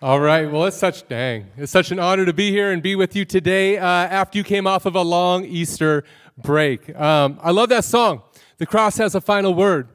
[0.00, 0.48] All right.
[0.48, 1.48] Well, it's such dang.
[1.56, 4.44] It's such an honor to be here and be with you today uh, after you
[4.44, 6.04] came off of a long Easter
[6.40, 6.94] break.
[6.94, 8.22] Um, I love that song.
[8.58, 9.88] The cross has a final word.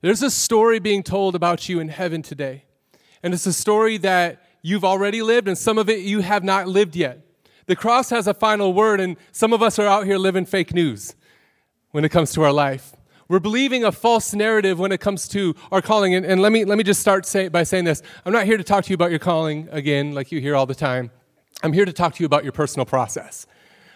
[0.00, 2.66] There's a story being told about you in heaven today,
[3.20, 6.68] and it's a story that you've already lived, and some of it you have not
[6.68, 7.26] lived yet.
[7.66, 10.72] The cross has a final word, and some of us are out here living fake
[10.72, 11.16] news
[11.90, 12.94] when it comes to our life.
[13.28, 16.14] We're believing a false narrative when it comes to our calling.
[16.14, 18.56] And, and let, me, let me just start say, by saying this I'm not here
[18.56, 21.10] to talk to you about your calling again, like you hear all the time.
[21.62, 23.46] I'm here to talk to you about your personal process.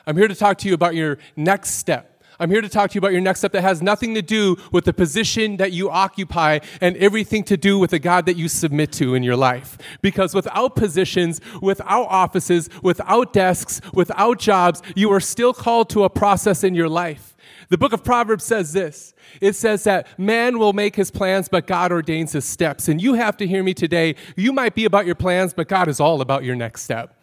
[0.06, 2.12] I'm here to talk to you about your next step.
[2.38, 4.56] I'm here to talk to you about your next step that has nothing to do
[4.72, 8.48] with the position that you occupy and everything to do with the God that you
[8.48, 9.78] submit to in your life.
[10.00, 16.10] Because without positions, without offices, without desks, without jobs, you are still called to a
[16.10, 17.31] process in your life.
[17.68, 21.66] The book of Proverbs says this it says that man will make his plans, but
[21.66, 22.88] God ordains his steps.
[22.88, 24.16] And you have to hear me today.
[24.36, 27.18] You might be about your plans, but God is all about your next step.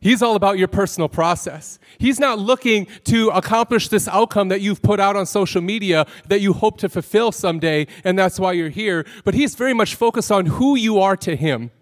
[0.00, 1.78] He's all about your personal process.
[1.98, 6.40] He's not looking to accomplish this outcome that you've put out on social media that
[6.40, 9.04] you hope to fulfill someday, and that's why you're here.
[9.24, 11.72] But he's very much focused on who you are to him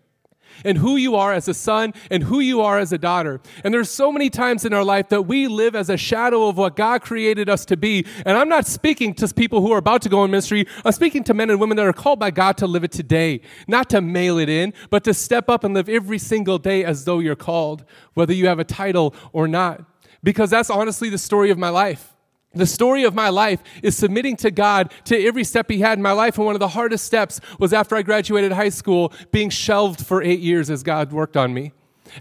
[0.64, 3.40] and who you are as a son and who you are as a daughter.
[3.64, 6.56] And there's so many times in our life that we live as a shadow of
[6.56, 8.06] what God created us to be.
[8.24, 10.66] And I'm not speaking to people who are about to go in ministry.
[10.84, 13.40] I'm speaking to men and women that are called by God to live it today,
[13.68, 17.04] not to mail it in, but to step up and live every single day as
[17.04, 17.84] though you're called,
[18.14, 19.84] whether you have a title or not.
[20.22, 22.16] Because that's honestly the story of my life.
[22.56, 26.02] The story of my life is submitting to God to every step He had in
[26.02, 26.38] my life.
[26.38, 30.22] And one of the hardest steps was after I graduated high school, being shelved for
[30.22, 31.72] eight years as God worked on me.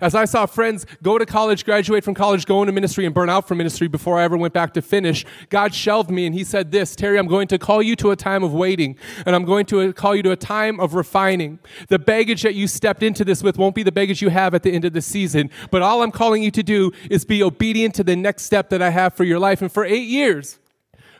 [0.01, 3.29] As I saw friends go to college, graduate from college, go into ministry, and burn
[3.29, 6.43] out from ministry before I ever went back to finish, God shelved me and He
[6.43, 9.45] said, This, Terry, I'm going to call you to a time of waiting, and I'm
[9.45, 11.59] going to call you to a time of refining.
[11.89, 14.63] The baggage that you stepped into this with won't be the baggage you have at
[14.63, 17.95] the end of the season, but all I'm calling you to do is be obedient
[17.95, 19.61] to the next step that I have for your life.
[19.61, 20.59] And for eight years,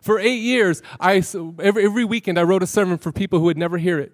[0.02, 1.24] for eight years, I,
[1.60, 4.12] every, every weekend I wrote a sermon for people who would never hear it.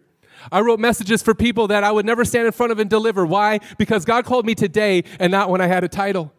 [0.51, 3.25] I wrote messages for people that I would never stand in front of and deliver.
[3.25, 3.59] Why?
[3.77, 6.31] Because God called me today and not when I had a title.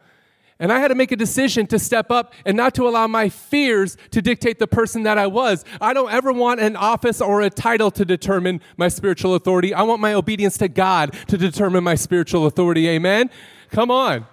[0.59, 3.29] And I had to make a decision to step up and not to allow my
[3.29, 5.65] fears to dictate the person that I was.
[5.81, 9.75] I don't ever want an office or a title to determine my spiritual authority.
[9.75, 12.89] I want my obedience to God to determine my spiritual authority.
[12.89, 13.29] Amen?
[13.71, 14.25] Come on.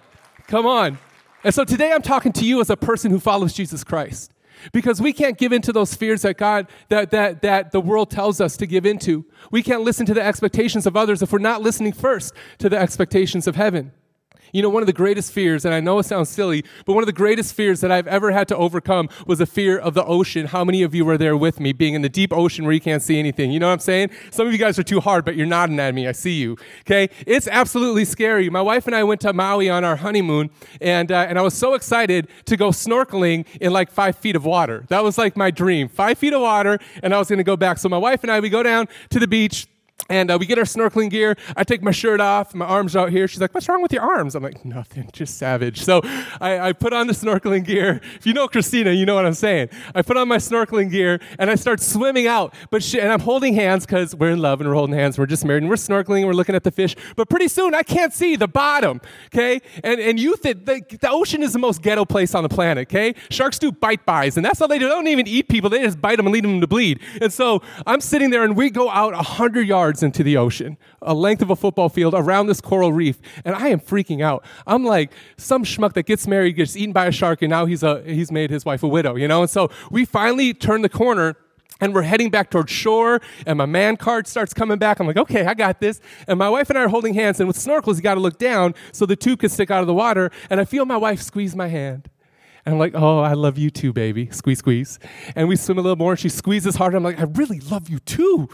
[0.46, 0.98] Come on.
[1.42, 4.30] And so today I'm talking to you as a person who follows Jesus Christ.
[4.72, 8.40] Because we can't give into those fears that God, that, that, that the world tells
[8.40, 9.24] us to give into.
[9.50, 12.78] We can't listen to the expectations of others if we're not listening first to the
[12.78, 13.92] expectations of heaven.
[14.52, 17.02] You know, one of the greatest fears, and I know it sounds silly, but one
[17.02, 20.04] of the greatest fears that I've ever had to overcome was the fear of the
[20.04, 20.46] ocean.
[20.46, 22.80] How many of you were there with me, being in the deep ocean where you
[22.80, 23.50] can't see anything?
[23.50, 24.10] You know what I'm saying?
[24.30, 26.08] Some of you guys are too hard, but you're nodding at me.
[26.08, 26.56] I see you.
[26.80, 27.08] Okay?
[27.26, 28.50] It's absolutely scary.
[28.50, 30.50] My wife and I went to Maui on our honeymoon,
[30.80, 34.44] and, uh, and I was so excited to go snorkeling in like five feet of
[34.44, 34.84] water.
[34.88, 35.88] That was like my dream.
[35.88, 37.78] Five feet of water, and I was going to go back.
[37.78, 39.66] So my wife and I, we go down to the beach
[40.08, 41.36] and uh, we get our snorkeling gear.
[41.56, 43.28] I take my shirt off, my arms out here.
[43.28, 44.34] She's like, What's wrong with your arms?
[44.34, 45.82] I'm like, Nothing, just savage.
[45.82, 46.00] So
[46.40, 48.00] I, I, put on the snorkeling gear.
[48.14, 49.68] If you know Christina, you know what I'm saying.
[49.94, 52.54] I put on my snorkeling gear and I start swimming out.
[52.70, 55.18] But she, And I'm holding hands because we're in love and we're holding hands.
[55.18, 56.96] We're just married and we're snorkeling and we're looking at the fish.
[57.16, 59.60] But pretty soon I can't see the bottom, okay?
[59.82, 62.88] And, and you think the, the ocean is the most ghetto place on the planet,
[62.88, 63.14] okay?
[63.30, 64.86] Sharks do bite buys, and that's all they do.
[64.86, 67.00] They don't even eat people, they just bite them and lead them to bleed.
[67.20, 70.76] And so I'm sitting there and we go out 100 yards yards into the ocean,
[71.02, 74.44] a length of a football field around this coral reef, and I am freaking out.
[74.68, 77.82] I'm like some schmuck that gets married, gets eaten by a shark, and now he's
[77.82, 79.40] a he's made his wife a widow, you know.
[79.42, 81.36] And so we finally turn the corner.
[81.82, 85.00] And we're heading back towards shore, and my man card starts coming back.
[85.00, 85.98] I'm like, okay, I got this.
[86.26, 88.38] And my wife and I are holding hands, and with snorkels, you got to look
[88.38, 90.30] down so the tube can stick out of the water.
[90.50, 92.10] And I feel my wife squeeze my hand.
[92.66, 94.28] And I'm like, oh, I love you too, baby.
[94.30, 94.98] Squeeze, squeeze.
[95.34, 96.98] And we swim a little more, and she squeezes harder.
[96.98, 98.50] I'm like, I really love you too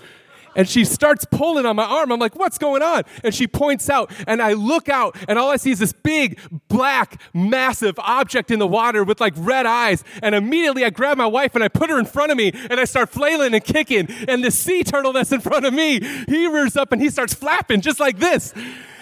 [0.57, 2.11] and she starts pulling on my arm.
[2.11, 3.05] I'm like, what's going on?
[3.23, 6.41] And she points out, and I look out, and all I see is this big,
[6.67, 10.03] black, massive object in the water with like red eyes.
[10.23, 12.81] And immediately I grab my wife and I put her in front of me, and
[12.81, 14.09] I start flailing and kicking.
[14.27, 17.35] And the sea turtle that's in front of me, he rears up and he starts
[17.35, 18.53] flapping just like this.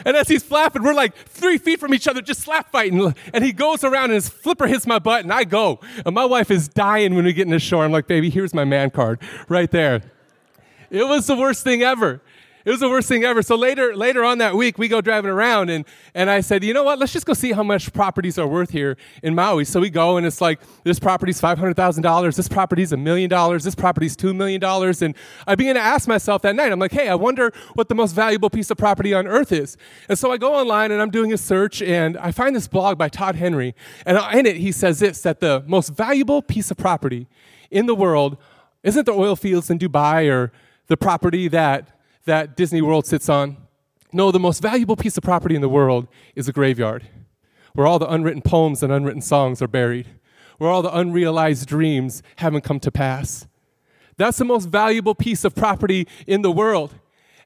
[0.05, 3.15] And as he's flapping, we're like three feet from each other, just slap fighting.
[3.33, 5.81] And he goes around and his flipper hits my butt, and I go.
[6.05, 7.85] And my wife is dying when we get in the shore.
[7.85, 10.03] I'm like, baby, here's my man card right there.
[10.95, 12.23] It was the worst thing ever.
[12.65, 13.43] It was the worst thing ever.
[13.43, 16.73] So later, later on that week, we go driving around, and, and I said, you
[16.73, 17.01] know what?
[17.01, 19.65] Let's just go see how much properties are worth here in Maui.
[19.65, 22.37] So we go, and it's like this property's five hundred thousand dollars.
[22.37, 23.65] This property's a million dollars.
[23.65, 25.03] This property's two million dollars.
[25.03, 25.17] And
[25.49, 28.13] I began to ask myself that night, I'm like, hey, I wonder what the most
[28.13, 29.77] valuable piece of property on earth is.
[30.09, 32.97] And so I go online and I'm doing a search, and I find this blog
[32.97, 33.75] by Todd Henry,
[34.07, 37.27] and in it he says this: that the most valuable piece of property
[37.71, 38.39] in the world
[38.85, 40.53] isn't the oil fields in Dubai or
[40.87, 41.91] the property that
[42.25, 43.57] that Disney World sits on.
[44.13, 47.05] No, the most valuable piece of property in the world is a graveyard
[47.75, 50.07] where all the unwritten poems and unwritten songs are buried,
[50.59, 53.47] where all the unrealized dreams haven't come to pass.
[54.17, 56.95] That's the most valuable piece of property in the world.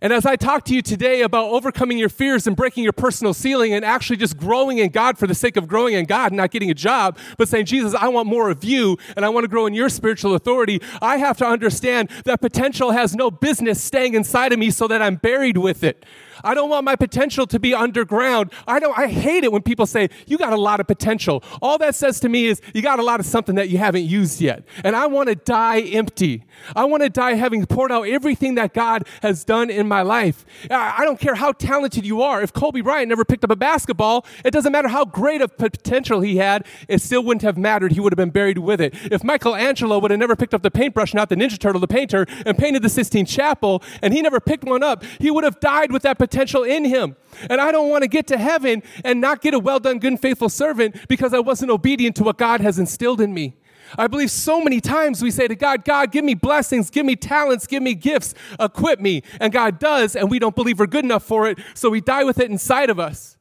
[0.00, 3.34] And as I talk to you today about overcoming your fears and breaking your personal
[3.34, 6.36] ceiling and actually just growing in God for the sake of growing in God and
[6.36, 9.44] not getting a job, but saying, Jesus, I want more of you and I want
[9.44, 13.82] to grow in your spiritual authority, I have to understand that potential has no business
[13.82, 16.06] staying inside of me so that I'm buried with it.
[16.44, 18.52] I don't want my potential to be underground.
[18.66, 21.42] I don't I hate it when people say you got a lot of potential.
[21.62, 24.04] All that says to me is you got a lot of something that you haven't
[24.04, 24.64] used yet.
[24.84, 26.44] And I want to die empty.
[26.74, 30.44] I want to die having poured out everything that God has done in my life.
[30.70, 32.42] I don't care how talented you are.
[32.42, 36.20] If Kobe Bryant never picked up a basketball, it doesn't matter how great of potential
[36.20, 37.92] he had, it still wouldn't have mattered.
[37.92, 38.94] He would have been buried with it.
[39.10, 42.26] If Michelangelo would have never picked up the paintbrush, not the Ninja Turtle, the painter,
[42.44, 45.92] and painted the Sistine Chapel, and he never picked one up, he would have died
[45.92, 47.16] with that potential in him.
[47.48, 50.12] And I don't want to get to heaven and not get a well done, good
[50.12, 53.56] and faithful servant because I wasn't obedient to what God has instilled in me.
[53.96, 57.16] I believe so many times we say to God, God, give me blessings, give me
[57.16, 59.22] talents, give me gifts, equip me.
[59.40, 62.24] And God does, and we don't believe we're good enough for it, so we die
[62.24, 63.38] with it inside of us.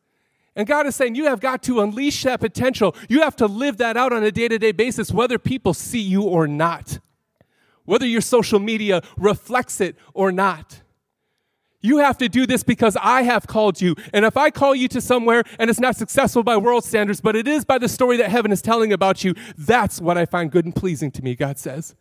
[0.55, 2.95] And God is saying, you have got to unleash that potential.
[3.09, 6.01] You have to live that out on a day to day basis, whether people see
[6.01, 6.99] you or not,
[7.85, 10.81] whether your social media reflects it or not.
[11.81, 13.95] You have to do this because I have called you.
[14.13, 17.35] And if I call you to somewhere and it's not successful by world standards, but
[17.35, 20.51] it is by the story that heaven is telling about you, that's what I find
[20.51, 21.95] good and pleasing to me, God says.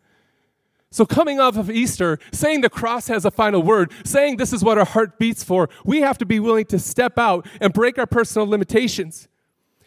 [0.89, 4.63] So, coming off of Easter, saying the cross has a final word, saying this is
[4.63, 7.99] what our heart beats for, we have to be willing to step out and break
[7.99, 9.27] our personal limitations.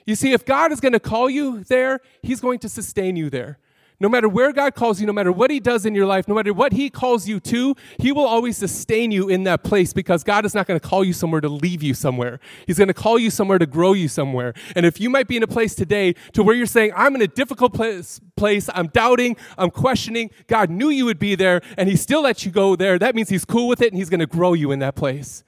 [0.07, 3.31] You see, if God is going to call you there, He's going to sustain you
[3.31, 3.59] there.
[4.03, 6.35] No matter where God calls you, no matter what He does in your life, no
[6.35, 10.25] matter what He calls you to, He will always sustain you in that place because
[10.25, 12.41] God is not going to call you somewhere to leave you somewhere.
[12.67, 14.55] He's going to call you somewhere to grow you somewhere.
[14.75, 17.21] And if you might be in a place today to where you're saying, I'm in
[17.21, 21.87] a difficult place, place I'm doubting, I'm questioning, God knew you would be there and
[21.87, 24.21] He still lets you go there, that means He's cool with it and He's going
[24.21, 25.45] to grow you in that place.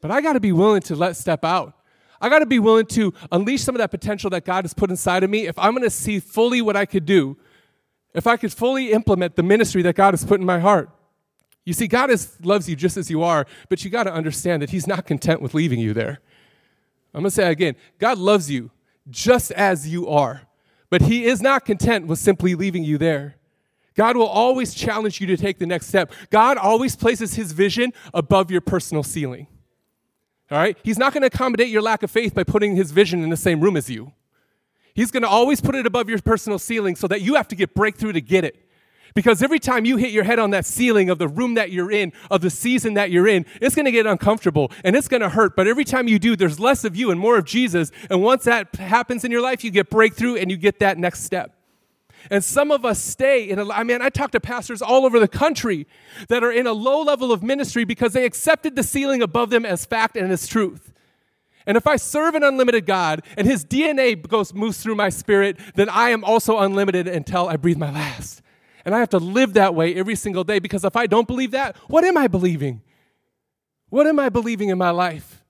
[0.00, 1.74] But I got to be willing to let step out.
[2.20, 4.90] I got to be willing to unleash some of that potential that God has put
[4.90, 7.36] inside of me if I'm going to see fully what I could do
[8.14, 10.90] if I could fully implement the ministry that God has put in my heart.
[11.64, 14.62] You see, God is, loves you just as you are, but you got to understand
[14.62, 16.20] that He's not content with leaving you there.
[17.14, 18.70] I'm going to say again God loves you
[19.10, 20.42] just as you are,
[20.90, 23.36] but He is not content with simply leaving you there.
[23.94, 26.12] God will always challenge you to take the next step.
[26.30, 29.46] God always places His vision above your personal ceiling.
[30.50, 30.76] All right?
[30.82, 33.36] He's not going to accommodate your lack of faith by putting His vision in the
[33.36, 34.12] same room as you.
[34.94, 37.56] He's going to always put it above your personal ceiling so that you have to
[37.56, 38.56] get breakthrough to get it.
[39.14, 41.90] Because every time you hit your head on that ceiling of the room that you're
[41.90, 45.20] in, of the season that you're in, it's going to get uncomfortable and it's going
[45.20, 45.54] to hurt.
[45.54, 47.90] But every time you do, there's less of you and more of Jesus.
[48.08, 51.24] And once that happens in your life, you get breakthrough and you get that next
[51.24, 51.54] step.
[52.30, 55.18] And some of us stay in a, I mean, I talk to pastors all over
[55.18, 55.86] the country
[56.28, 59.66] that are in a low level of ministry because they accepted the ceiling above them
[59.66, 60.92] as fact and as truth.
[61.66, 65.58] And if I serve an unlimited God and his DNA goes, moves through my spirit,
[65.74, 68.42] then I am also unlimited until I breathe my last.
[68.84, 71.52] And I have to live that way every single day because if I don't believe
[71.52, 72.82] that, what am I believing?
[73.90, 75.42] What am I believing in my life?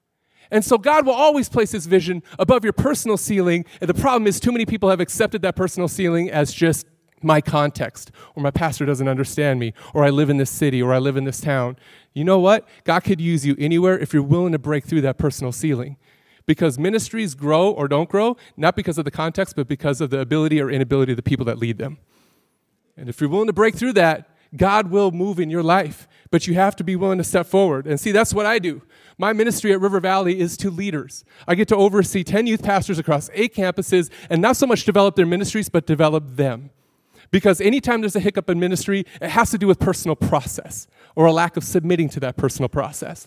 [0.50, 3.64] And so God will always place his vision above your personal ceiling.
[3.80, 6.86] And the problem is, too many people have accepted that personal ceiling as just
[7.22, 10.92] my context, or my pastor doesn't understand me, or I live in this city, or
[10.92, 11.76] I live in this town.
[12.14, 12.68] You know what?
[12.84, 15.96] God could use you anywhere if you're willing to break through that personal ceiling.
[16.44, 20.18] Because ministries grow or don't grow, not because of the context, but because of the
[20.18, 21.98] ability or inability of the people that lead them.
[22.96, 26.46] And if you're willing to break through that, God will move in your life, but
[26.46, 27.86] you have to be willing to step forward.
[27.86, 28.82] And see, that's what I do.
[29.16, 31.24] My ministry at River Valley is to leaders.
[31.48, 35.16] I get to oversee 10 youth pastors across eight campuses and not so much develop
[35.16, 36.70] their ministries, but develop them.
[37.32, 40.86] Because anytime there's a hiccup in ministry, it has to do with personal process
[41.16, 43.26] or a lack of submitting to that personal process.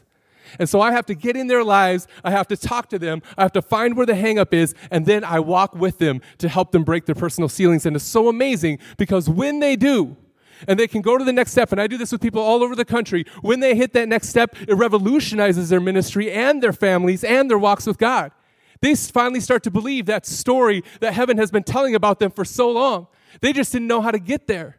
[0.59, 3.23] And so I have to get in their lives, I have to talk to them,
[3.37, 6.47] I have to find where the hangup is, and then I walk with them to
[6.47, 7.85] help them break their personal ceilings.
[7.85, 10.15] And it's so amazing because when they do,
[10.67, 11.73] and they can go to the next step.
[11.73, 13.25] And I do this with people all over the country.
[13.41, 17.57] When they hit that next step, it revolutionizes their ministry and their families and their
[17.57, 18.31] walks with God.
[18.79, 22.45] They finally start to believe that story that heaven has been telling about them for
[22.45, 23.07] so long.
[23.41, 24.77] They just didn't know how to get there.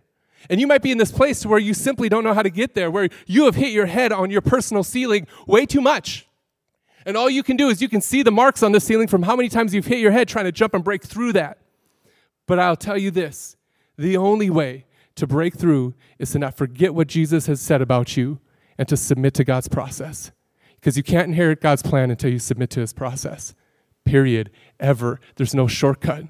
[0.48, 2.74] And you might be in this place where you simply don't know how to get
[2.74, 6.26] there, where you have hit your head on your personal ceiling way too much.
[7.04, 9.22] And all you can do is you can see the marks on the ceiling from
[9.22, 11.58] how many times you've hit your head trying to jump and break through that.
[12.46, 13.56] But I'll tell you this
[13.96, 14.84] the only way
[15.14, 18.38] to break through is to not forget what Jesus has said about you
[18.76, 20.32] and to submit to God's process.
[20.74, 23.54] Because you can't inherit God's plan until you submit to his process.
[24.04, 24.50] Period.
[24.78, 25.18] Ever.
[25.36, 26.24] There's no shortcut.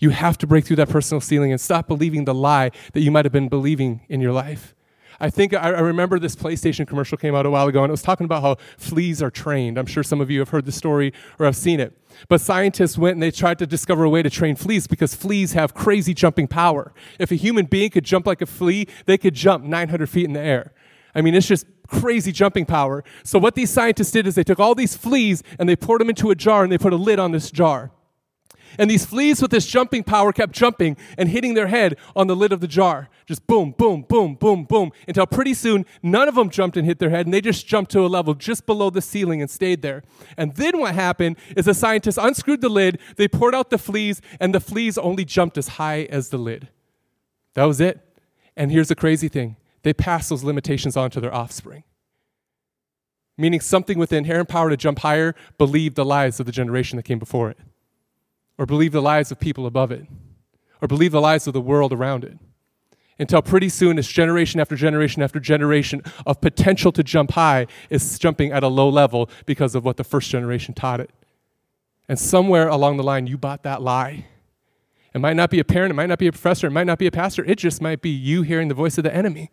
[0.00, 3.10] You have to break through that personal ceiling and stop believing the lie that you
[3.10, 4.74] might have been believing in your life.
[5.22, 8.00] I think I, remember this PlayStation commercial came out a while ago, and it was
[8.00, 9.78] talking about how fleas are trained.
[9.78, 11.94] I'm sure some of you have heard the story or have seen it.
[12.28, 15.52] But scientists went and they tried to discover a way to train fleas because fleas
[15.52, 16.94] have crazy jumping power.
[17.18, 20.32] If a human being could jump like a flea, they could jump 900 feet in
[20.32, 20.72] the air.
[21.14, 23.04] I mean, it's just crazy jumping power.
[23.22, 26.08] So, what these scientists did is they took all these fleas and they poured them
[26.08, 27.90] into a jar and they put a lid on this jar.
[28.78, 32.36] And these fleas with this jumping power kept jumping and hitting their head on the
[32.36, 33.08] lid of the jar.
[33.26, 36.98] Just boom, boom, boom, boom, boom, until pretty soon none of them jumped and hit
[36.98, 39.82] their head, and they just jumped to a level just below the ceiling and stayed
[39.82, 40.02] there.
[40.36, 44.20] And then what happened is the scientists unscrewed the lid, they poured out the fleas,
[44.40, 46.68] and the fleas only jumped as high as the lid.
[47.54, 48.00] That was it.
[48.56, 51.84] And here's the crazy thing they passed those limitations on to their offspring.
[53.38, 57.04] Meaning something with inherent power to jump higher believed the lies of the generation that
[57.04, 57.58] came before it
[58.60, 60.06] or believe the lies of people above it,
[60.82, 62.36] or believe the lies of the world around it.
[63.18, 68.18] Until pretty soon, it's generation after generation after generation of potential to jump high is
[68.18, 71.10] jumping at a low level because of what the first generation taught it.
[72.06, 74.26] And somewhere along the line, you bought that lie.
[75.14, 76.98] It might not be a parent, it might not be a professor, it might not
[76.98, 79.50] be a pastor, it just might be you hearing the voice of the enemy.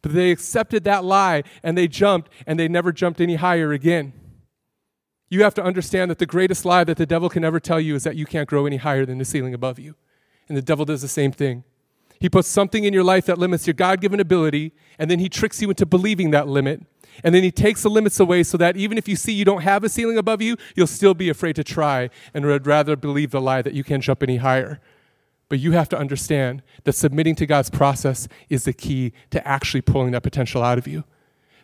[0.00, 4.14] But they accepted that lie and they jumped and they never jumped any higher again
[5.32, 7.94] you have to understand that the greatest lie that the devil can ever tell you
[7.94, 9.94] is that you can't grow any higher than the ceiling above you.
[10.46, 11.64] And the devil does the same thing.
[12.20, 15.30] He puts something in your life that limits your God given ability, and then he
[15.30, 16.84] tricks you into believing that limit.
[17.24, 19.62] And then he takes the limits away so that even if you see you don't
[19.62, 23.30] have a ceiling above you, you'll still be afraid to try and would rather believe
[23.30, 24.82] the lie that you can't jump any higher.
[25.48, 29.80] But you have to understand that submitting to God's process is the key to actually
[29.80, 31.04] pulling that potential out of you.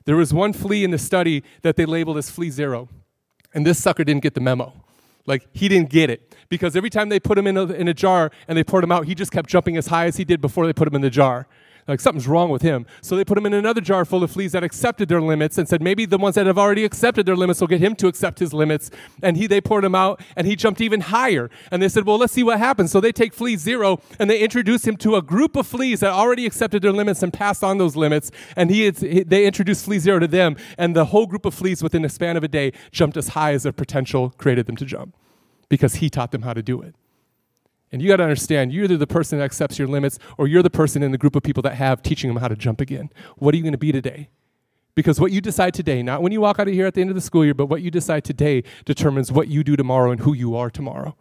[0.06, 2.88] There was one flea in the study that they labeled as flea zero.
[3.54, 4.72] And this sucker didn't get the memo.
[5.26, 6.34] Like, he didn't get it.
[6.48, 8.92] Because every time they put him in a, in a jar and they poured him
[8.92, 11.02] out, he just kept jumping as high as he did before they put him in
[11.02, 11.46] the jar.
[11.88, 12.86] Like, something's wrong with him.
[13.00, 15.66] So they put him in another jar full of fleas that accepted their limits and
[15.66, 18.38] said maybe the ones that have already accepted their limits will get him to accept
[18.38, 18.90] his limits.
[19.22, 21.50] And he, they poured him out and he jumped even higher.
[21.70, 22.92] And they said, well, let's see what happens.
[22.92, 26.12] So they take flea zero and they introduce him to a group of fleas that
[26.12, 28.30] already accepted their limits and passed on those limits.
[28.54, 30.56] And he, they introduced flea zero to them.
[30.76, 33.54] And the whole group of fleas within the span of a day jumped as high
[33.54, 35.14] as their potential created them to jump
[35.68, 36.94] because he taught them how to do it.
[37.90, 40.62] And you got to understand, you're either the person that accepts your limits or you're
[40.62, 43.10] the person in the group of people that have teaching them how to jump again.
[43.36, 44.28] What are you going to be today?
[44.94, 47.10] Because what you decide today, not when you walk out of here at the end
[47.10, 50.20] of the school year, but what you decide today determines what you do tomorrow and
[50.20, 51.16] who you are tomorrow.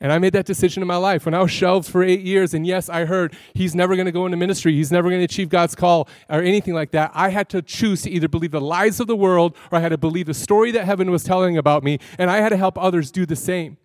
[0.00, 2.54] And I made that decision in my life when I was shelved for eight years.
[2.54, 4.74] And yes, I heard he's never going to go into ministry.
[4.74, 7.12] He's never going to achieve God's call or anything like that.
[7.14, 9.90] I had to choose to either believe the lies of the world or I had
[9.90, 12.00] to believe the story that heaven was telling about me.
[12.18, 13.76] And I had to help others do the same.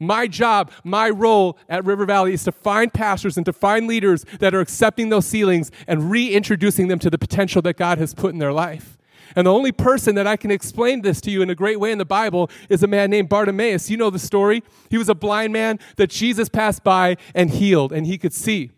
[0.00, 4.24] My job, my role at River Valley is to find pastors and to find leaders
[4.40, 8.32] that are accepting those ceilings and reintroducing them to the potential that God has put
[8.32, 8.96] in their life.
[9.36, 11.92] And the only person that I can explain this to you in a great way
[11.92, 13.90] in the Bible is a man named Bartimaeus.
[13.90, 14.64] You know the story.
[14.88, 18.70] He was a blind man that Jesus passed by and healed, and he could see.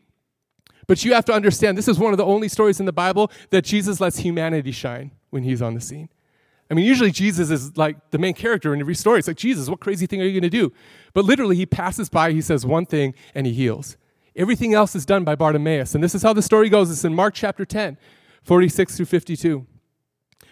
[0.88, 3.30] But you have to understand, this is one of the only stories in the Bible
[3.50, 6.08] that Jesus lets humanity shine when he's on the scene.
[6.72, 9.18] I mean, usually Jesus is like the main character in every story.
[9.18, 10.72] It's like, Jesus, what crazy thing are you going to do?
[11.12, 13.98] But literally, he passes by, he says one thing, and he heals.
[14.34, 15.94] Everything else is done by Bartimaeus.
[15.94, 16.90] And this is how the story goes.
[16.90, 17.98] It's in Mark chapter 10,
[18.42, 19.66] 46 through 52.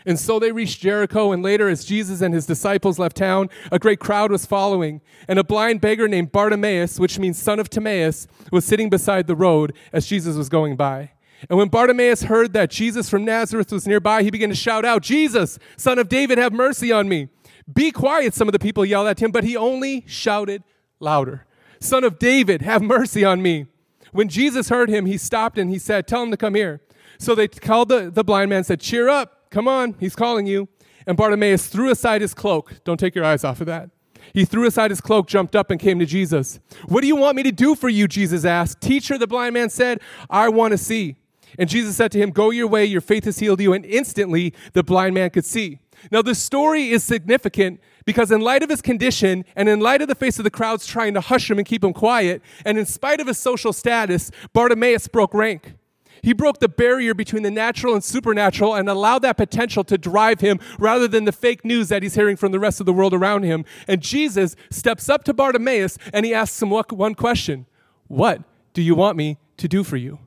[0.04, 3.78] And so they reached Jericho, and later, as Jesus and his disciples left town, a
[3.78, 5.00] great crowd was following.
[5.26, 9.36] And a blind beggar named Bartimaeus, which means son of Timaeus, was sitting beside the
[9.36, 11.12] road as Jesus was going by.
[11.48, 15.02] And when Bartimaeus heard that Jesus from Nazareth was nearby, he began to shout out,
[15.02, 17.28] Jesus, son of David, have mercy on me.
[17.72, 20.62] Be quiet, some of the people yelled at him, but he only shouted
[20.98, 21.46] louder,
[21.80, 23.66] Son of David, have mercy on me.
[24.12, 26.80] When Jesus heard him, he stopped and he said, Tell him to come here.
[27.18, 30.68] So they called the, the blind man said, Cheer up, come on, he's calling you.
[31.06, 32.84] And Bartimaeus threw aside his cloak.
[32.84, 33.90] Don't take your eyes off of that.
[34.34, 36.60] He threw aside his cloak, jumped up, and came to Jesus.
[36.86, 38.06] What do you want me to do for you?
[38.06, 38.80] Jesus asked.
[38.80, 41.16] Teacher, the blind man said, I want to see.
[41.58, 43.72] And Jesus said to him, Go your way, your faith has healed you.
[43.72, 45.78] And instantly the blind man could see.
[46.10, 50.08] Now, this story is significant because, in light of his condition and in light of
[50.08, 52.86] the face of the crowds trying to hush him and keep him quiet, and in
[52.86, 55.74] spite of his social status, Bartimaeus broke rank.
[56.22, 60.40] He broke the barrier between the natural and supernatural and allowed that potential to drive
[60.40, 63.14] him rather than the fake news that he's hearing from the rest of the world
[63.14, 63.64] around him.
[63.88, 67.66] And Jesus steps up to Bartimaeus and he asks him one question
[68.08, 68.42] What
[68.74, 70.18] do you want me to do for you?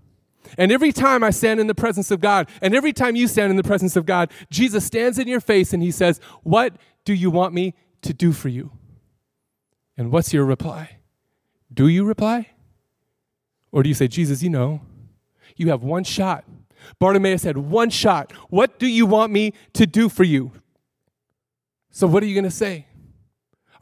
[0.58, 3.50] And every time I stand in the presence of God, and every time you stand
[3.50, 7.14] in the presence of God, Jesus stands in your face and he says, What do
[7.14, 8.72] you want me to do for you?
[9.98, 10.98] And what's your reply?
[11.74, 12.52] Do you reply?
[13.72, 14.82] Or do you say, Jesus, you know,
[15.56, 16.46] you have one shot.
[17.00, 18.32] Bartimaeus had one shot.
[18.50, 20.52] What do you want me to do for you?
[21.90, 22.88] So, what are you going to say?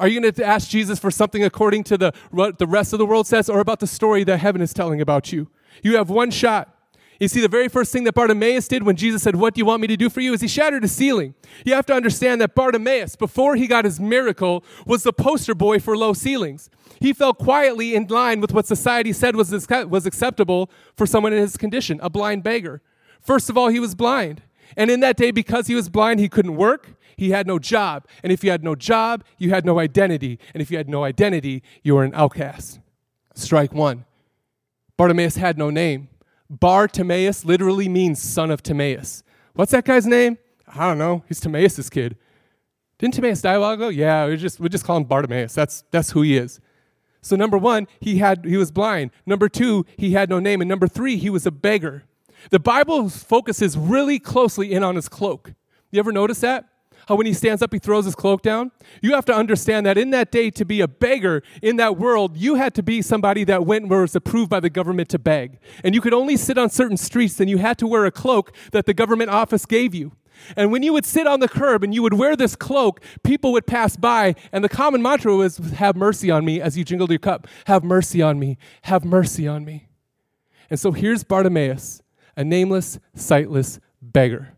[0.02, 2.98] Are you going to ask Jesus for something according to the, what the rest of
[2.98, 5.48] the world says or about the story that heaven is telling about you?
[5.84, 6.76] You have one shot.
[7.20, 9.66] You see, the very first thing that Bartimaeus did when Jesus said, What do you
[9.66, 10.34] want me to do for you?
[10.34, 11.36] is he shattered a ceiling.
[11.64, 15.78] You have to understand that Bartimaeus, before he got his miracle, was the poster boy
[15.78, 16.72] for low ceilings.
[17.00, 19.52] He fell quietly in line with what society said was,
[19.88, 22.82] was acceptable for someone in his condition, a blind beggar.
[23.22, 24.42] First of all, he was blind.
[24.76, 26.96] And in that day, because he was blind, he couldn't work.
[27.22, 28.08] He had no job.
[28.24, 30.40] And if you had no job, you had no identity.
[30.56, 32.80] And if you had no identity, you were an outcast.
[33.36, 34.06] Strike one.
[34.98, 36.10] Bartimaeus had no name.
[36.50, 39.22] Bar Timaeus literally means son of Timaeus.
[39.54, 40.40] What's that guy's name?
[40.68, 41.24] I don't know.
[41.28, 42.18] He's Timaeus' kid.
[42.98, 43.90] Didn't Timaeus die a while ago?
[43.90, 45.54] Yeah, we just we just call him Bartimaeus.
[45.54, 46.60] That's that's who he is.
[47.22, 49.12] So number one, he had he was blind.
[49.28, 50.60] Number two, he had no name.
[50.60, 52.04] And number three, he was a beggar.
[52.50, 55.54] The Bible focuses really closely in on his cloak.
[55.92, 56.66] You ever notice that?
[57.08, 58.72] How when he stands up, he throws his cloak down?
[59.02, 62.38] You have to understand that in that day, to be a beggar in that world,
[62.38, 65.60] you had to be somebody that went where was approved by the government to beg.
[65.84, 68.54] And you could only sit on certain streets, and you had to wear a cloak
[68.72, 70.14] that the government office gave you.
[70.56, 73.52] And when you would sit on the curb and you would wear this cloak, people
[73.52, 77.10] would pass by, and the common mantra was, Have mercy on me, as you jingled
[77.10, 77.48] your cup.
[77.66, 78.58] Have mercy on me.
[78.84, 79.88] Have mercy on me.
[80.70, 82.02] And so here's Bartimaeus,
[82.36, 84.58] a nameless, sightless beggar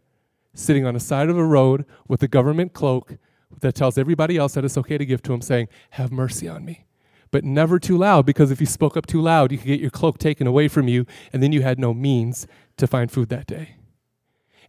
[0.53, 3.17] sitting on the side of a road with a government cloak
[3.61, 6.65] that tells everybody else that it's okay to give to him, saying, Have mercy on
[6.65, 6.85] me.
[7.31, 9.89] But never too loud, because if you spoke up too loud, you could get your
[9.89, 12.45] cloak taken away from you, and then you had no means
[12.77, 13.77] to find food that day.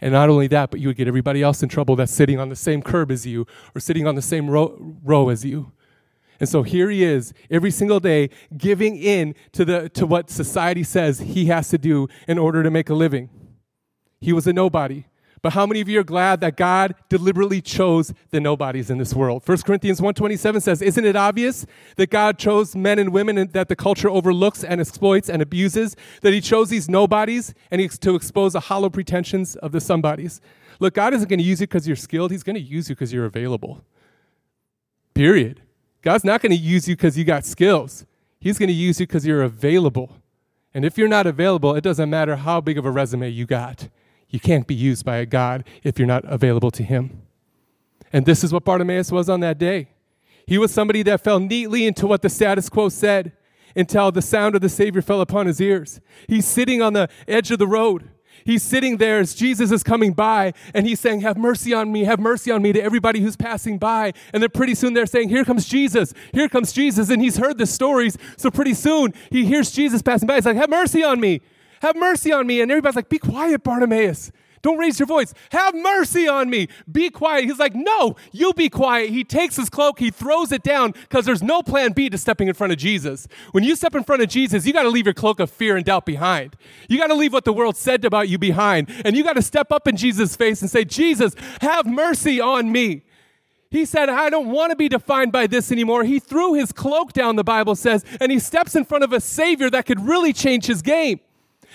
[0.00, 2.48] And not only that, but you would get everybody else in trouble that's sitting on
[2.48, 5.72] the same curb as you or sitting on the same row, row as you.
[6.40, 10.82] And so here he is every single day giving in to, the, to what society
[10.82, 13.30] says he has to do in order to make a living.
[14.20, 15.04] He was a nobody.
[15.44, 19.12] But how many of you are glad that God deliberately chose the nobodies in this
[19.12, 19.42] world?
[19.44, 23.76] 1 Corinthians 1:27 says, "Isn't it obvious that God chose men and women that the
[23.76, 25.96] culture overlooks and exploits and abuses?
[26.22, 30.40] That he chose these nobodies and to expose the hollow pretensions of the somebodies?"
[30.80, 32.30] Look, God isn't going to use you because you're skilled.
[32.30, 33.84] He's going to use you because you're available.
[35.12, 35.60] Period.
[36.00, 38.06] God's not going to use you because you got skills.
[38.40, 40.16] He's going to use you because you're available.
[40.72, 43.90] And if you're not available, it doesn't matter how big of a resume you got.
[44.34, 47.22] You can't be used by a God if you're not available to Him.
[48.12, 49.90] And this is what Bartimaeus was on that day.
[50.44, 53.30] He was somebody that fell neatly into what the status quo said
[53.76, 56.00] until the sound of the Savior fell upon his ears.
[56.26, 58.10] He's sitting on the edge of the road.
[58.44, 62.02] He's sitting there as Jesus is coming by and he's saying, Have mercy on me,
[62.02, 64.14] have mercy on me to everybody who's passing by.
[64.32, 67.08] And then pretty soon they're saying, Here comes Jesus, here comes Jesus.
[67.08, 68.18] And he's heard the stories.
[68.36, 70.34] So pretty soon he hears Jesus passing by.
[70.34, 71.40] He's like, Have mercy on me.
[71.84, 72.62] Have mercy on me.
[72.62, 74.32] And everybody's like, Be quiet, Bartimaeus.
[74.62, 75.34] Don't raise your voice.
[75.50, 76.68] Have mercy on me.
[76.90, 77.44] Be quiet.
[77.44, 79.10] He's like, No, you be quiet.
[79.10, 82.48] He takes his cloak, he throws it down because there's no plan B to stepping
[82.48, 83.28] in front of Jesus.
[83.52, 85.76] When you step in front of Jesus, you got to leave your cloak of fear
[85.76, 86.56] and doubt behind.
[86.88, 88.90] You got to leave what the world said about you behind.
[89.04, 92.72] And you got to step up in Jesus' face and say, Jesus, have mercy on
[92.72, 93.02] me.
[93.68, 96.04] He said, I don't want to be defined by this anymore.
[96.04, 99.20] He threw his cloak down, the Bible says, and he steps in front of a
[99.20, 101.20] Savior that could really change his game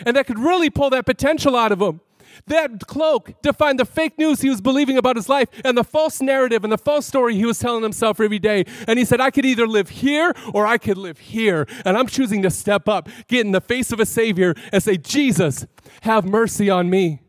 [0.06, 2.02] and that could really pull that potential out of him.
[2.48, 6.22] That cloak defined the fake news he was believing about his life and the false
[6.22, 8.66] narrative and the false story he was telling himself every day.
[8.88, 11.68] And he said, I could either live here or I could live here.
[11.86, 14.98] And I'm choosing to step up, get in the face of a Savior, and say,
[14.98, 15.66] Jesus,
[16.02, 17.22] have mercy on me.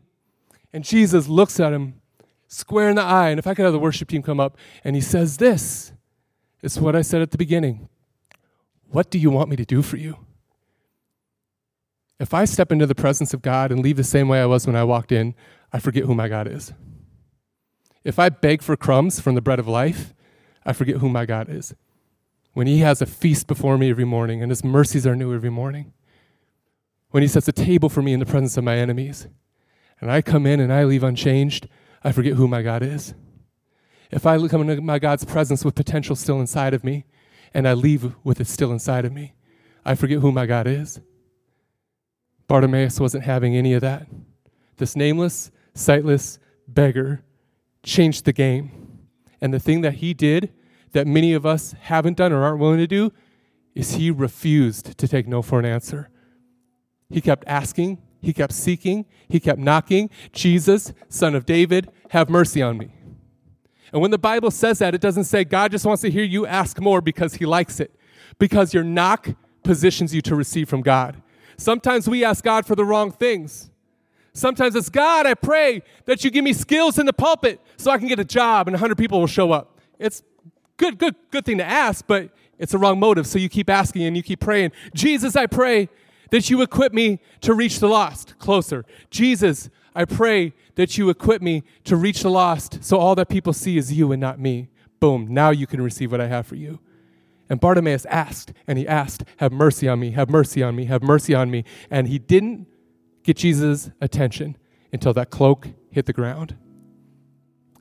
[0.73, 1.95] And Jesus looks at him
[2.47, 3.29] square in the eye.
[3.29, 5.93] And if I could have the worship team come up, and he says, This
[6.61, 7.89] is what I said at the beginning.
[8.89, 10.17] What do you want me to do for you?
[12.21, 14.67] If I step into the presence of God and leave the same way I was
[14.67, 15.33] when I walked in,
[15.73, 16.71] I forget who my God is.
[18.03, 20.13] If I beg for crumbs from the bread of life,
[20.63, 21.73] I forget who my God is.
[22.53, 25.49] When He has a feast before me every morning and His mercies are new every
[25.49, 25.93] morning.
[27.09, 29.25] When He sets a table for me in the presence of my enemies
[29.99, 31.67] and I come in and I leave unchanged,
[32.03, 33.15] I forget who my God is.
[34.11, 37.05] If I come into my God's presence with potential still inside of me
[37.51, 39.33] and I leave with it still inside of me,
[39.83, 41.01] I forget who my God is.
[42.51, 44.07] Bartimaeus wasn't having any of that.
[44.75, 46.37] This nameless, sightless
[46.67, 47.23] beggar
[47.81, 48.99] changed the game.
[49.39, 50.51] And the thing that he did
[50.91, 53.13] that many of us haven't done or aren't willing to do
[53.73, 56.09] is he refused to take no for an answer.
[57.09, 60.09] He kept asking, he kept seeking, he kept knocking.
[60.33, 62.93] Jesus, son of David, have mercy on me.
[63.93, 66.45] And when the Bible says that, it doesn't say God just wants to hear you
[66.45, 67.95] ask more because he likes it,
[68.39, 69.29] because your knock
[69.63, 71.21] positions you to receive from God.
[71.57, 73.69] Sometimes we ask God for the wrong things.
[74.33, 77.97] Sometimes it's God, I pray that you give me skills in the pulpit so I
[77.97, 79.79] can get a job and 100 people will show up.
[79.99, 80.23] It's
[80.77, 83.27] good, good, good thing to ask, but it's a wrong motive.
[83.27, 84.71] So you keep asking and you keep praying.
[84.93, 85.89] Jesus, I pray
[86.29, 88.85] that you equip me to reach the lost closer.
[89.09, 93.51] Jesus, I pray that you equip me to reach the lost so all that people
[93.51, 94.69] see is you and not me.
[95.01, 96.79] Boom, now you can receive what I have for you.
[97.51, 101.03] And Bartimaeus asked, and he asked, Have mercy on me, have mercy on me, have
[101.03, 101.65] mercy on me.
[101.89, 102.65] And he didn't
[103.23, 104.57] get Jesus' attention
[104.93, 106.55] until that cloak hit the ground.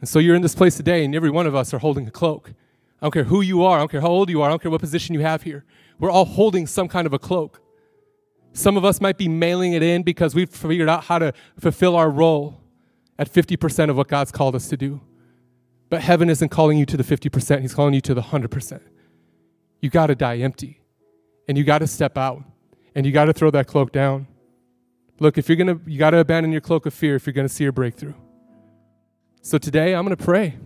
[0.00, 2.10] And so you're in this place today, and every one of us are holding a
[2.10, 2.52] cloak.
[3.00, 4.60] I don't care who you are, I don't care how old you are, I don't
[4.60, 5.64] care what position you have here.
[6.00, 7.62] We're all holding some kind of a cloak.
[8.52, 11.94] Some of us might be mailing it in because we've figured out how to fulfill
[11.94, 12.60] our role
[13.20, 15.00] at 50% of what God's called us to do.
[15.90, 18.80] But heaven isn't calling you to the 50%, He's calling you to the 100%
[19.80, 20.80] you got to die empty
[21.48, 22.44] and you got to step out
[22.94, 24.26] and you got to throw that cloak down.
[25.18, 27.34] Look, if you're going to, you got to abandon your cloak of fear if you're
[27.34, 28.14] going to see your breakthrough.
[29.42, 30.56] So today I'm going to pray.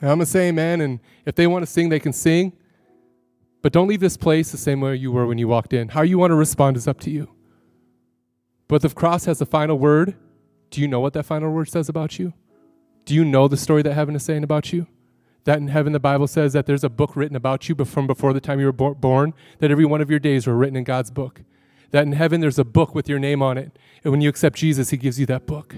[0.00, 0.80] And I'm going to say amen.
[0.80, 2.52] And if they want to sing, they can sing.
[3.62, 5.88] But don't leave this place the same way you were when you walked in.
[5.88, 7.28] How you want to respond is up to you.
[8.68, 10.14] But the cross has the final word.
[10.70, 12.34] Do you know what that final word says about you?
[13.04, 14.86] Do you know the story that heaven is saying about you?
[15.44, 18.32] That in heaven the Bible says that there's a book written about you from before
[18.32, 21.10] the time you were born, that every one of your days were written in God's
[21.10, 21.42] book.
[21.90, 23.78] That in heaven there's a book with your name on it.
[24.04, 25.76] And when you accept Jesus, He gives you that book.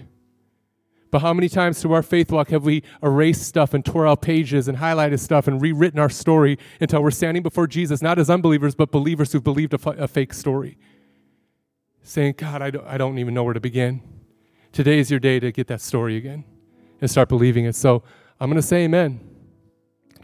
[1.11, 4.23] But how many times through our faith walk have we erased stuff and tore out
[4.23, 8.31] pages and highlighted stuff and rewritten our story until we're standing before Jesus, not as
[8.31, 10.79] unbelievers, but believers who've believed a, f- a fake story?
[12.03, 14.03] Saying, God, I don't, I don't even know where to begin.
[14.73, 16.45] Today is your day to get that story again
[17.01, 17.75] and start believing it.
[17.75, 18.05] So
[18.39, 19.30] I'm going to say amen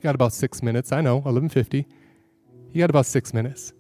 [0.02, 0.92] got about six minutes.
[0.92, 1.86] I know, 1150.
[2.72, 3.72] You got about six minutes.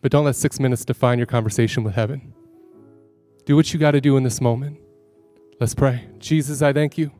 [0.00, 2.34] But don't let six minutes define your conversation with heaven.
[3.46, 4.78] Do what you got to do in this moment.
[5.60, 6.08] Let's pray.
[6.18, 7.10] Jesus, I thank you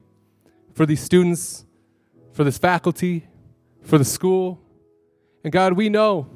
[0.75, 1.65] for these students,
[2.33, 3.27] for this faculty,
[3.83, 4.61] for the school.
[5.45, 6.29] And God, we know,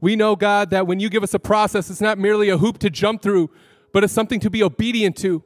[0.00, 2.78] we know, God, that when you give us a process, it's not merely a hoop
[2.78, 3.50] to jump through,
[3.92, 5.42] but it's something to be obedient to.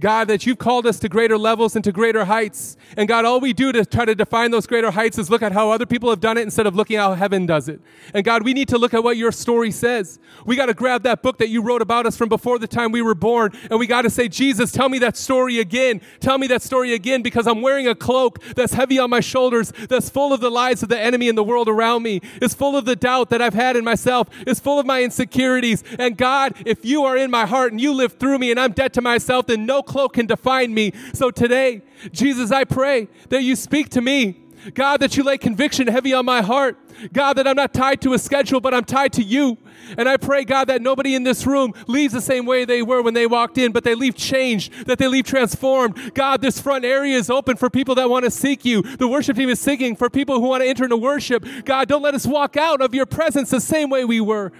[0.00, 2.76] God, that you've called us to greater levels and to greater heights.
[2.96, 5.52] And God, all we do to try to define those greater heights is look at
[5.52, 7.80] how other people have done it instead of looking how heaven does it.
[8.14, 10.18] And God, we need to look at what your story says.
[10.46, 12.92] We got to grab that book that you wrote about us from before the time
[12.92, 13.52] we were born.
[13.70, 16.00] And we got to say, Jesus, tell me that story again.
[16.18, 19.72] Tell me that story again because I'm wearing a cloak that's heavy on my shoulders,
[19.88, 22.76] that's full of the lies of the enemy and the world around me, is full
[22.76, 25.84] of the doubt that I've had in myself, is full of my insecurities.
[25.98, 28.72] And God, if you are in my heart and you live through me and I'm
[28.72, 30.92] dead to myself, then no cloak can define me.
[31.12, 34.36] So today, Jesus, I pray that you speak to me.
[34.74, 36.78] God, that you lay conviction heavy on my heart.
[37.14, 39.56] God, that I'm not tied to a schedule, but I'm tied to you.
[39.96, 43.00] And I pray, God, that nobody in this room leaves the same way they were
[43.00, 46.12] when they walked in, but they leave changed, that they leave transformed.
[46.14, 48.82] God, this front area is open for people that want to seek you.
[48.82, 51.44] The worship team is singing for people who want to enter into worship.
[51.64, 54.52] God, don't let us walk out of your presence the same way we were.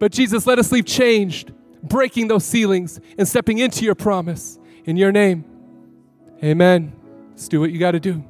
[0.00, 4.58] But Jesus, let us leave changed, breaking those ceilings and stepping into your promise.
[4.84, 5.44] In your name,
[6.42, 6.92] amen.
[7.30, 8.24] Let's do what you got to do.